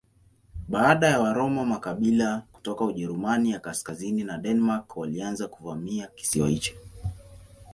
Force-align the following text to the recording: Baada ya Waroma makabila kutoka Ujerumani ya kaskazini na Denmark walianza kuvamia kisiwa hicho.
Baada 0.69 1.07
ya 1.09 1.19
Waroma 1.21 1.65
makabila 1.65 2.43
kutoka 2.51 2.85
Ujerumani 2.85 3.51
ya 3.51 3.59
kaskazini 3.59 4.23
na 4.23 4.37
Denmark 4.37 4.97
walianza 4.97 5.47
kuvamia 5.47 6.07
kisiwa 6.07 6.49
hicho. 6.49 6.73